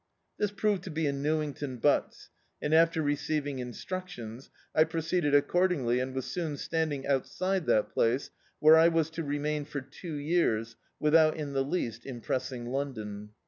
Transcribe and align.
This 0.39 0.49
proved 0.49 0.81
to 0.85 0.89
be 0.89 1.05
in 1.05 1.21
Ncwington 1.21 1.79
Butts 1.79 2.31
and, 2.59 2.73
after 2.73 3.03
receiving 3.03 3.59
instructions, 3.59 4.49
I 4.73 4.83
proceeded 4.83 5.35
accordingly, 5.35 5.99
and 5.99 6.15
was 6.15 6.25
soon 6.25 6.57
standing 6.57 7.05
outside 7.05 7.67
that 7.67 7.91
place, 7.91 8.31
where 8.57 8.77
I 8.77 8.87
was 8.87 9.11
to 9.11 9.23
remain 9.23 9.63
for 9.63 9.79
two 9.79 10.15
years, 10.15 10.75
without 10.99 11.37
in 11.37 11.53
the 11.53 11.63
least 11.63 12.07
im 12.07 12.19
pressing 12.21 12.65
London. 12.65 13.29